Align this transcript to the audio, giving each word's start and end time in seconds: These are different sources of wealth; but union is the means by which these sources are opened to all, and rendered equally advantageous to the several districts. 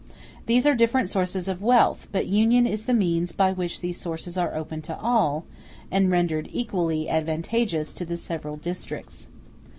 These 0.47 0.65
are 0.65 0.73
different 0.73 1.11
sources 1.11 1.47
of 1.47 1.61
wealth; 1.61 2.07
but 2.11 2.25
union 2.25 2.65
is 2.65 2.85
the 2.85 2.91
means 2.93 3.31
by 3.31 3.51
which 3.51 3.81
these 3.81 3.99
sources 4.01 4.35
are 4.35 4.55
opened 4.55 4.83
to 4.85 4.97
all, 4.99 5.45
and 5.91 6.09
rendered 6.09 6.49
equally 6.51 7.07
advantageous 7.07 7.93
to 7.93 8.03
the 8.03 8.17
several 8.17 8.57
districts. 8.57 9.27